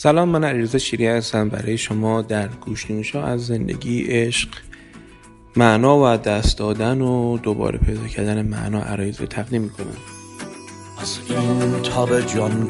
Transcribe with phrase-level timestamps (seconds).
[0.00, 1.48] سلام من علیرضا شیری هستم.
[1.48, 4.48] برای شما در گوشنیوشا از زندگی عشق
[5.56, 9.86] معنا و دست دادن و دوباره پیدا کردن معنا عرایز رو تقدیم می‌کنم.
[11.02, 12.68] از این تاب جان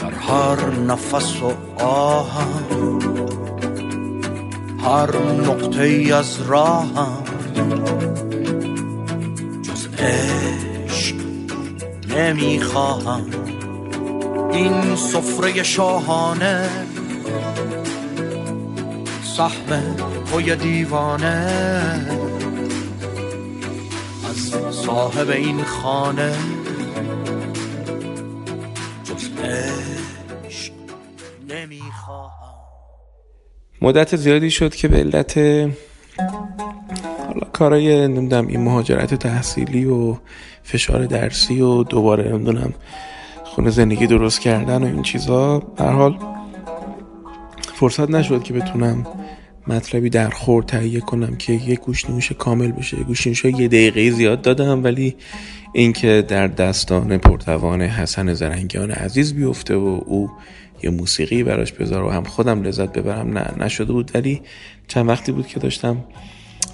[0.00, 1.52] در هر نفس و
[1.84, 2.98] آهم
[4.78, 5.16] هر
[5.46, 7.24] نقطه ای از راهم
[9.62, 11.16] جز عشق
[12.16, 13.41] نمی‌خواهم.
[14.52, 16.68] این سفره شاهانه
[19.36, 19.96] سهم
[20.30, 21.26] توی دیوانه.
[24.30, 26.32] از صاحب این خانه
[29.04, 29.28] جز
[33.82, 35.38] مدت زیادی شد که به علت
[37.26, 40.16] حالا کارای نمی‌دونم این مهاجرت تحصیلی و
[40.62, 42.74] فشار درسی و دوباره نمی‌دونم
[43.54, 46.18] خونه زندگی درست کردن و این چیزا در حال
[47.74, 49.06] فرصت نشد که بتونم
[49.66, 54.84] مطلبی در خور تهیه کنم که یک گوشنیوش کامل بشه گوشنیوش یه دقیقه زیاد دادم
[54.84, 55.16] ولی
[55.72, 60.30] اینکه در دستان پرتوان حسن زرنگیان عزیز بیفته و او
[60.82, 64.10] یه موسیقی براش بذار و هم خودم لذت ببرم نه نشده بود.
[64.14, 64.42] ولی
[64.88, 66.04] چند وقتی بود که داشتم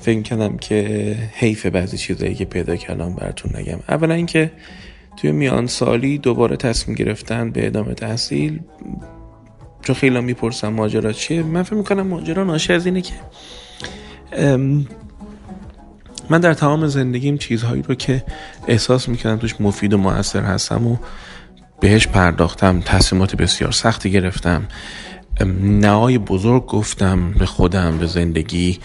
[0.01, 3.79] فکر کردم که حیف بعضی چیزایی که پیدا کردم براتون نگم.
[3.89, 4.51] اولا اینکه
[5.21, 8.61] توی میان سالی دوباره تصمیم گرفتن به ادامه تحصیل.
[9.83, 13.15] چون خیلی می‌پرسم ماجرا چیه من فکر می‌کنم ماجرا ناشی از اینه که
[16.31, 18.25] من در تمام زندگیم چیزهایی رو که
[18.67, 20.97] احساس می‌کردم توش مفید و موثر هستم و
[21.81, 24.63] بهش پرداختم تصمیمات بسیار سختی گرفتم.
[25.63, 28.79] نهای بزرگ گفتم به خودم به زندگی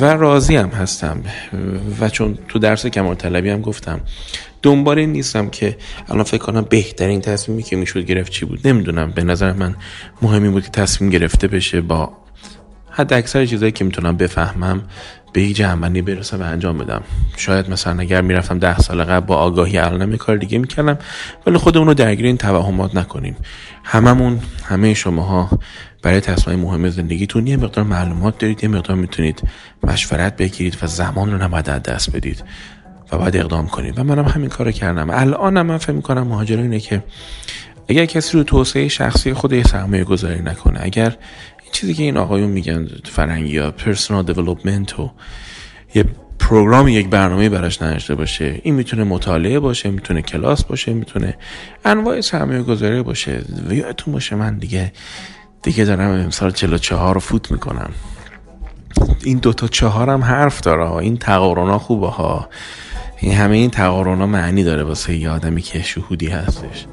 [0.00, 1.22] و راضی هم هستم.
[2.00, 4.00] و چون تو درس کمال طلبی هم گفتم
[4.62, 5.76] دنبال این نیستم که
[6.08, 9.10] الان فکر کنم بهترین تصمیمی که می‌شد گرفت چی بود؟ نمی‌دونم.
[9.10, 9.76] به نظر من
[10.22, 12.12] مهمی بود که تصمیم گرفته بشه با
[12.90, 14.82] حد اکثر چیزایی که می‌تونم بفهمم.
[15.34, 17.02] به یه جنبندی برسم و انجام بدم.
[17.36, 20.98] شاید مثلا اگر می‌رفتم ده سال قبل با آگاهی الان کار دیگه می‌کردم
[21.46, 23.36] ولی خودمون رو درگیر این توهمات نکنیم.
[23.84, 25.58] هممون همه شماها
[26.02, 29.42] برای تصمیم مهم زندگیتون یه مقدار معلومات دارید یه مقدار می‌تونید
[29.82, 32.44] مشورت بگیرید و زمان رو نباید دست بدید
[33.12, 33.98] و باید اقدام کنید.
[33.98, 35.10] و منم همین کارو کردم.
[35.10, 37.02] الان من فکر می‌کنم مهاجر اینه که
[37.88, 41.16] اگر کسی رو توسعه شخصی خود یه سرمایه گذاری نکنه اگر
[41.74, 45.10] چیزی که این آقایون میگن فرنگی ها پرسونال دیولپمنت و
[45.94, 46.04] یه
[46.38, 48.60] پروگرام یک برنامه براش نداشته باشه.
[48.62, 51.34] این می‌تونه مطالعه باشه می‌تونه کلاس باشه می‌تونه
[51.84, 53.42] انواع سرمایه گذاری باشه.
[53.68, 54.92] و یادتون باشه من دیگه
[55.62, 57.90] دیگه دارم امسال 44 رو فوت می‌کنم.
[59.24, 62.48] این دوتا چهار هم حرف داره این تقارونا خوبه ها.
[63.18, 66.86] این همه این تقارونا معنی داره واسه یه آدمی که شهودی هستش.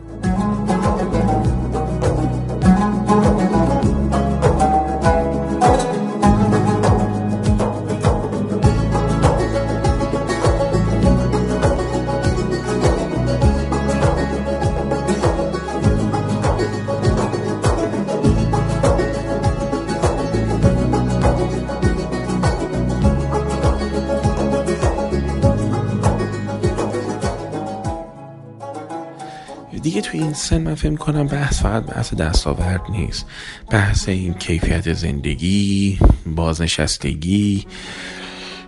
[29.81, 33.25] دیگه توی این سن من فکر کنم بحث فقط بحث دستاورد نیست.
[33.72, 37.66] بحث این کیفیت زندگی بازنشستگی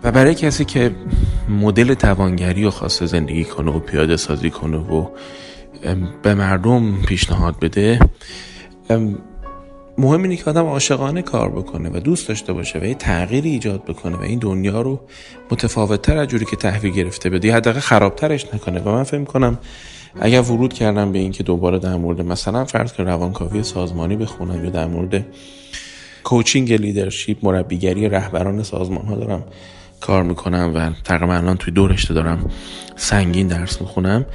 [0.02, 0.94] و برای کسی که
[1.48, 5.08] مدل توانگری و خواسته زندگی کنه و پیاده سازی کنه و
[6.22, 8.00] به مردم پیشنهاد بده
[9.98, 13.84] مهم اینه که آدم عاشقانه کار بکنه و دوست داشته باشه و یه تغییری ایجاد
[13.84, 15.00] بکنه و این دنیا رو
[15.50, 18.80] متفاوتتر از جوری که تحویل گرفته بده یا حداقل خرابترش نکنه.
[18.80, 19.58] و من فکر کنم
[20.20, 24.70] اگر ورود کردم به اینکه دوباره در مورد مثلا فرض که روانکاوی سازمانی بخونم یا
[24.70, 25.26] در مورد
[26.24, 29.44] کوچینگ لیدرشپ مربیگری رهبران سازمان ها دارم
[30.00, 32.50] کار می‌کنم و تقریبا الان توی دو رشته دارم
[32.96, 34.26] سنگین درس می‌خونم.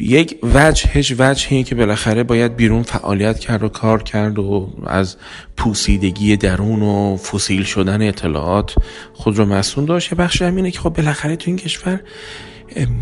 [0.00, 5.16] یک وجهش وجهی که بالاخره باید بیرون فعالیت کرد و کار کرد و از
[5.56, 8.74] پوسیدگی درون و فسیل شدن اطلاعات
[9.12, 10.12] خود رو مسئول داشت.
[10.12, 12.00] یه بخش همینه که خب بالاخره تو این کشور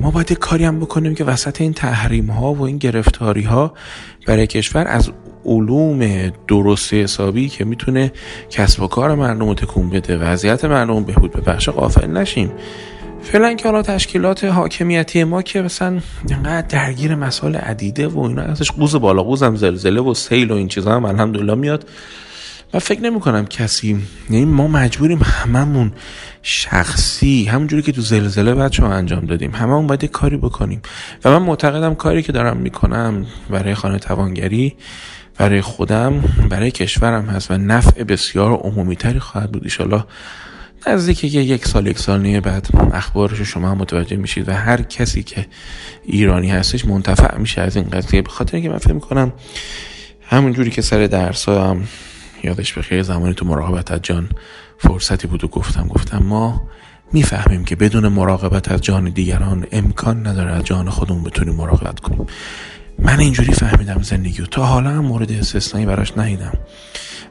[0.00, 3.74] ما باید کاری هم بکنیم که وسط این تحریم ها و این گرفتاری ها
[4.26, 5.10] برای کشور از
[5.44, 8.12] علوم درست حسابی که می‌تونه
[8.50, 12.52] کسب و کار مردم رو تکون بده وضعیت مردم بهبود به بخش قافل نشیم.
[13.22, 18.70] فعلا که حالا تشکیلات حاکمیتی ما که مثلا اینقدر درگیر مسائل عدیده و اینا ازش
[18.70, 21.84] قوز بالا قوزم زلزله و سیل و این چیزا هم الحمدلله میاد.
[22.74, 23.98] و فکر نمی کنم کسی
[24.30, 25.92] یعنی ما مجبوریم هممون
[26.42, 30.82] شخصی همونجوری که تو زلزله بچه ها انجام دادیم هممون باید کاری بکنیم.
[31.24, 34.76] و من معتقدم کاری که دارم می‌کنم برای خانه توانگری
[35.38, 36.20] برای خودم
[36.50, 40.04] برای کشورم هست و نفع بسیار عمومی تری خواهد بود ایشالله
[40.86, 45.22] نزدیک یک سال یک سال نیه بعد اخبارش شما هم متوجه میشید و هر کسی
[45.22, 45.46] که
[46.04, 48.22] ایرانی هستش منتفع میشه از این قضیه.
[48.22, 49.32] به خاطر اینکه من فکر می‌کنم
[50.22, 51.84] همون جوری که سر درس هم
[52.44, 54.28] یادش بخیر زمانی تو مراقبت از جان
[54.78, 56.68] فرصتی بود و گفتم گفتم ما
[57.12, 62.26] می‌فهمیم که بدون مراقبت از جان دیگران امکان نداره از جان خودمون بتونیم مراقبت کنیم.
[62.98, 66.52] من اینجوری فهمیدم زندگی و تا حالا هم مورد استثنایی براش ندیدم.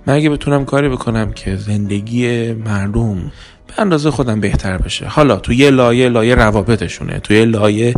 [0.07, 3.31] من اگه بتونم کاری بکنم که زندگی مردم
[3.67, 5.05] به اندازه خودم بهتر بشه.
[5.05, 7.19] حالا تو یه لایه لایه روابطشونه.
[7.19, 7.93] تو یه لایه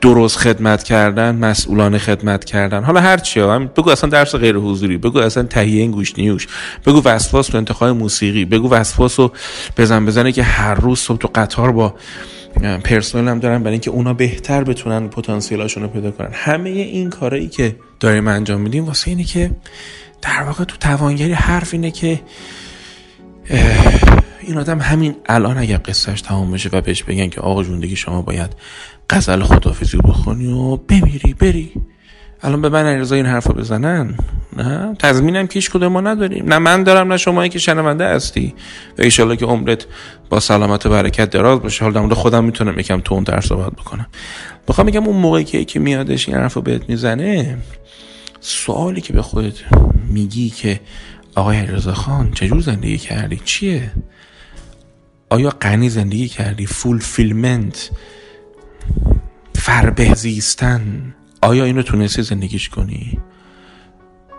[0.00, 2.84] درست خدمت کردن مسئولان خدمت کردن.
[2.84, 6.46] حالا هر چی هم بگو اصلا درس غیر حضوری بگو اصلا تهیه گوش نیوش.
[6.86, 8.44] بگو وسواس تو انتخاب موسیقی.
[8.44, 9.32] بگو وسواس رو
[9.76, 11.94] بزن بزنه که هر روز صبح تو قطار با
[12.84, 16.30] پرسنل هم دارن برای اینکه اونا بهتر بتونن پتانسیلاشون رو پیدا کنن.
[16.32, 19.50] همه این کارایی که داریم انجام میدیم واسه اینه که
[20.22, 22.20] در واقع تو توانگری حرف اینه که
[24.40, 28.22] این آدم همین الان اگر قصهش تمام بشه و بهش بگن که آقا جون شما
[28.22, 28.50] باید
[29.10, 31.72] غزل خدافزی بخونی و بمیری بری.
[32.42, 34.14] الان به من علیرضا این حرفو بزنن؟
[34.56, 36.48] نه تضمینم که هیچ ما نداریم.
[36.48, 38.54] نه من دارم نه شما که شنونده هستی.
[38.98, 39.86] و ایشالله که عمرت
[40.30, 41.84] با سلامت و برکت دراز باشه.
[41.84, 44.06] حال در خودم می‌تونم یکم تون تر صحبت بکنم.
[44.68, 47.58] بخوام میگم اون موقعی که که میادش این حرفو بهت می‌زنه
[48.46, 49.54] سوالی که به خودت
[50.08, 50.80] میگی که
[51.34, 53.92] آقای علیرضا خان چجور زندگی کردی؟ چیه؟
[55.30, 57.90] آیا غنی زندگی کردی؟ فول فیلمنت
[59.54, 63.18] فربه زیستن آیا اینو تونستی زندگیش کنی؟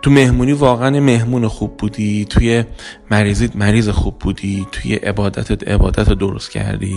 [0.02, 2.64] تو مهمونی واقعا مهمون خوب بودی؟ توی
[3.12, 6.96] مریضیت مریض خوب بودی؟ توی عبادتت عبادت درست کردی؟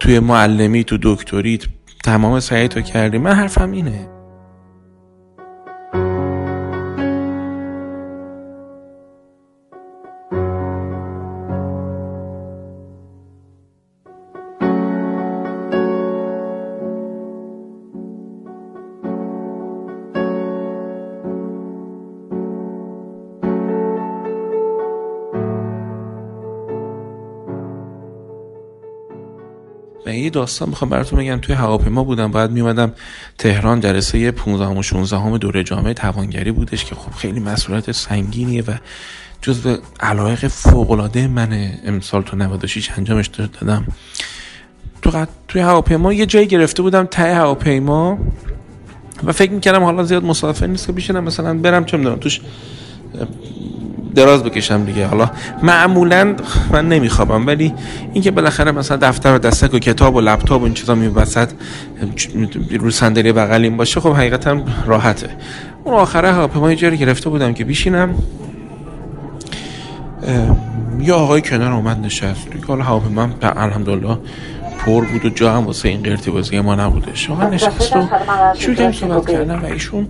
[0.00, 1.64] توی معلمی تو دکتریت
[2.04, 4.21] تمام سعی تو کردی؟ من حرفم اینه.
[30.06, 31.36] یه داستان می‌خوام براتون بگم.
[31.36, 32.92] توی هواپیما بودم بعد میومدم
[33.38, 38.62] تهران جلسه 15 و 16 همه دوره جامعه توانگری بودش که خب خیلی مسئولیت سنگینیه
[38.62, 38.72] و
[39.42, 43.86] جزو علایق فوق العاده من امسال تو 96 انجامش دادم.
[45.02, 48.18] تو توی هواپیما یه جایی گرفته بودم ته هواپیما.
[49.24, 52.40] و فکر می‌کردم حالا زیاد مسافر نیست که بشینم مثلا برم چه می‌دونم توش
[54.14, 55.06] دراز بکشم دیگه.
[55.06, 55.30] حالا
[55.62, 56.36] معمولا
[56.72, 57.74] من نمیخوابم ولی
[58.12, 61.48] اینکه بالاخره مثلا دفتر و دستک و کتاب و لپتاپ و این چیزا می وسط
[62.70, 65.28] رو صندلی بغلیم باشه خب حقیقتا راحته.
[65.84, 68.14] اون آخره هواپیما جایی گرفته بودم که بشینم.
[71.00, 72.50] یا آقای کنار اومد نشست.
[72.50, 74.18] دیگه حالا هواپیما الحمدلله
[74.86, 78.08] پر بود و جا هم واسه این قرتی بازی ما نبودش آقا نشست و
[78.54, 80.06] کردم صحبت کردم و ایشون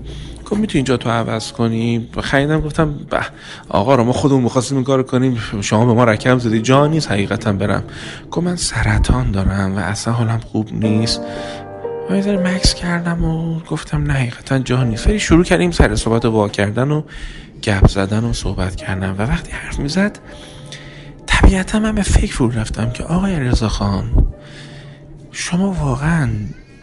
[0.52, 3.20] گفت می‌تونی اینجا تو عوض کنی؟ خریدم گفتم به
[3.68, 6.60] آقا رو ما خودمون می‌خواستیم این کار کنیم شما به ما رکم زدی.
[6.60, 7.84] جا نیست حقیقتا برم.
[8.30, 11.20] گفت من سرطان دارم و اصلا حالم خوب نیست.
[12.10, 15.06] و یه مکس کردم و گفتم نه حقیقتا جا نیست.
[15.06, 17.02] ولی شروع کردیم سر صحبت وا کردن و
[17.62, 19.10] گپ زدن و صحبت کردن.
[19.10, 20.18] و وقتی حرف می‌زد
[21.26, 24.04] طبیعتا من به فکر فرو رفتم که آقای رضا خان
[25.30, 26.28] شما واقعا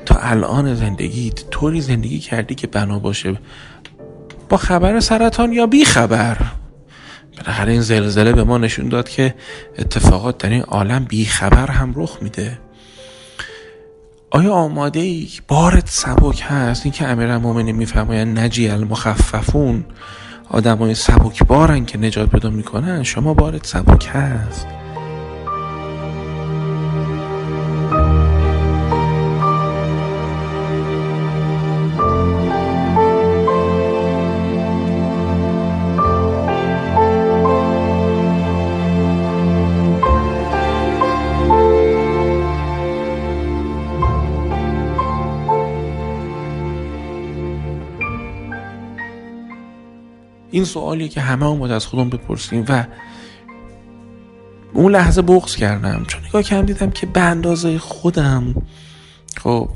[0.09, 3.39] تا الان زندگیت طوری زندگی کردی که بنا باشه
[4.49, 6.37] با خبر سرطان یا بی خبر.
[7.37, 9.35] بالاخره این زلزله به ما نشون داد که
[9.77, 12.59] اتفاقات در این عالم بی خبر هم رخ میده.
[14.31, 19.85] آیا آماده ای بارت سبک هست؟ این که امیرالمومنین میفرمایند نجی المخففون.
[20.49, 24.67] آدمای سبک بارن که نجات پیدا می‌کنن شما بارت سبک هست.
[50.59, 52.85] این سوالیه که همه هم باید از خودم بپرسیم و
[54.73, 58.55] اون لحظه بغض کردم چون نگاه کردم دیدم که به اندازه خودم
[59.43, 59.69] خب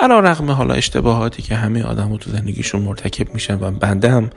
[0.00, 4.30] علا رقم حالا اشتباهاتی که همه آدم تو زندگیشون مرتکب میشن و بنده هم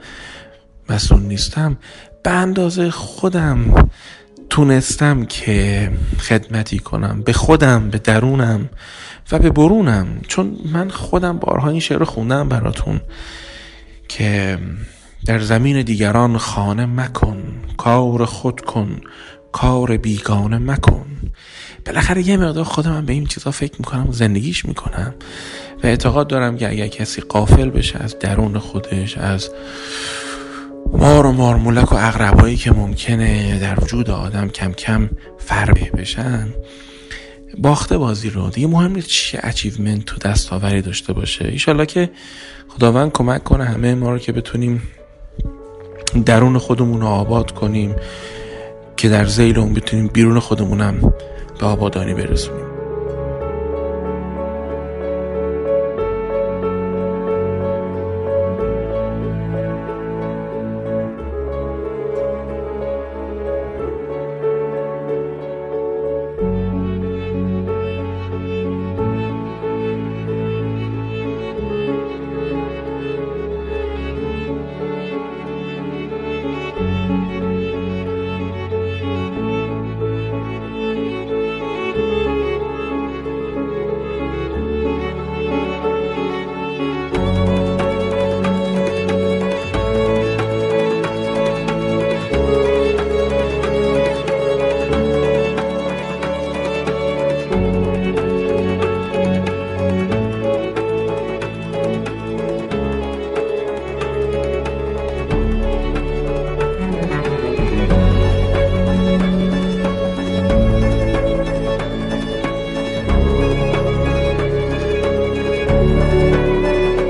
[0.90, 1.76] مسئول نیستم
[2.22, 3.88] به اندازه خودم
[4.50, 8.68] تونستم که خدمتی کنم به خودم به درونم
[9.32, 10.06] و به برونم.
[10.28, 13.00] چون من خودم بارها این شعر خوندم براتون
[14.08, 14.58] که
[15.26, 17.42] در زمین دیگران خانه مکن
[17.76, 19.00] کار خود کن
[19.52, 21.06] کار بیگانه مکن.
[21.86, 25.14] بالاخره یه مقدار خودم به این چیزا فکر می‌کنم و زندگیش می‌کنم
[25.82, 29.50] و اعتقاد دارم که اگر کسی قافل بشه از درون خودش از
[30.92, 36.48] مار و مارمولک و اقربایی که ممکنه در وجود آدم کم کم فربه بشن
[37.58, 38.50] باخته بازی رو.
[38.50, 41.44] دیگه مهم نیست چه اچیومنت تو دستاوری داشته باشه.
[41.44, 42.10] ایشالله که
[42.68, 44.82] خداوند کمک کنه همه ما رو که بتونیم
[46.22, 47.96] درون خودمون رو آباد کنیم
[48.96, 51.12] که در زیل اون بتونیم بیرون خودمونم
[51.60, 52.63] به آبادانی برسونیم.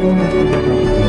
[0.04, 1.03] Música